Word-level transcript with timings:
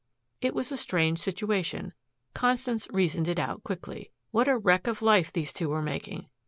It 0.41 0.55
was 0.55 0.71
a 0.71 0.77
strange 0.77 1.19
situation. 1.19 1.93
Constance 2.33 2.87
reasoned 2.91 3.27
it 3.27 3.37
out 3.37 3.63
quickly. 3.63 4.09
What 4.31 4.47
a 4.47 4.57
wreck 4.57 4.87
of 4.87 5.03
life 5.03 5.31
these 5.31 5.53
two 5.53 5.69
were 5.69 5.83
making! 5.83 6.25